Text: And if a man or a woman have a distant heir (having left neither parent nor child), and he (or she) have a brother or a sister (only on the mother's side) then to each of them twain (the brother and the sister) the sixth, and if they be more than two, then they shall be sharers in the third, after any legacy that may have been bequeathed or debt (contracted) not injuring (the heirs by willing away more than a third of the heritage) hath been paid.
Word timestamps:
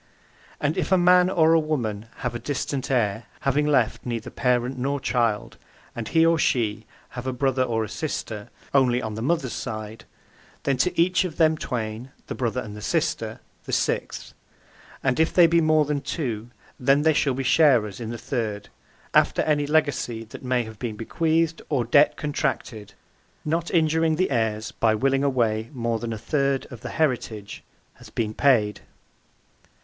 And 0.59 0.79
if 0.79 0.91
a 0.91 0.97
man 0.97 1.29
or 1.29 1.53
a 1.53 1.59
woman 1.59 2.07
have 2.25 2.33
a 2.33 2.39
distant 2.39 2.89
heir 2.89 3.25
(having 3.41 3.67
left 3.67 4.03
neither 4.03 4.31
parent 4.31 4.75
nor 4.79 4.99
child), 4.99 5.57
and 5.95 6.07
he 6.07 6.25
(or 6.25 6.39
she) 6.39 6.87
have 7.09 7.27
a 7.27 7.31
brother 7.31 7.61
or 7.61 7.83
a 7.83 7.87
sister 7.87 8.49
(only 8.73 8.99
on 8.99 9.13
the 9.13 9.21
mother's 9.21 9.53
side) 9.53 10.05
then 10.63 10.75
to 10.77 10.99
each 10.99 11.23
of 11.23 11.37
them 11.37 11.55
twain 11.55 12.09
(the 12.25 12.33
brother 12.33 12.61
and 12.61 12.75
the 12.75 12.81
sister) 12.81 13.41
the 13.65 13.71
sixth, 13.71 14.33
and 15.03 15.19
if 15.19 15.31
they 15.31 15.45
be 15.45 15.61
more 15.61 15.85
than 15.85 16.01
two, 16.01 16.49
then 16.79 17.03
they 17.03 17.13
shall 17.13 17.35
be 17.35 17.43
sharers 17.43 17.99
in 17.99 18.09
the 18.09 18.17
third, 18.17 18.69
after 19.13 19.43
any 19.43 19.67
legacy 19.67 20.23
that 20.23 20.41
may 20.41 20.63
have 20.63 20.79
been 20.79 20.95
bequeathed 20.95 21.61
or 21.69 21.85
debt 21.85 22.17
(contracted) 22.17 22.95
not 23.45 23.69
injuring 23.69 24.15
(the 24.15 24.31
heirs 24.31 24.71
by 24.71 24.95
willing 24.95 25.23
away 25.23 25.69
more 25.73 25.99
than 25.99 26.11
a 26.11 26.17
third 26.17 26.65
of 26.71 26.81
the 26.81 26.89
heritage) 26.89 27.63
hath 27.97 28.15
been 28.15 28.33
paid. 28.33 28.81